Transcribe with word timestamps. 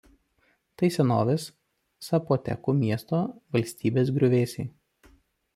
Tai 0.81 0.87
senovės 0.95 1.45
sapotekų 2.07 2.75
miesto–valstybės 2.81 4.13
griuvėsiai. 4.17 4.71